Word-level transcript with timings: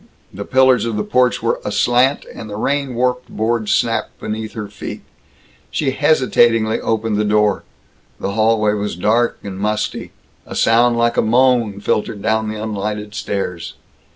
The 0.33 0.45
pillars 0.45 0.85
of 0.85 0.97
the 0.97 1.03
porch 1.03 1.43
were 1.43 1.61
aslant, 1.63 2.25
and 2.33 2.49
the 2.49 2.55
rain 2.55 2.95
warped 2.95 3.29
boards 3.29 3.71
snapped 3.71 4.19
beneath 4.19 4.53
her 4.53 4.67
feet. 4.67 5.03
She 5.69 5.91
hesitatingly 5.91 6.81
opened 6.81 7.17
the 7.17 7.23
door. 7.23 7.63
The 8.19 8.31
hallway 8.31 8.73
was 8.73 8.95
dark 8.95 9.37
and 9.43 9.59
musty. 9.59 10.09
A 10.43 10.55
sound 10.55 10.97
like 10.97 11.17
a 11.17 11.21
moan 11.21 11.81
filtered 11.81 12.23
down 12.23 12.49
the 12.49 12.55
unlighted 12.59 13.13
stairs. 13.13 13.75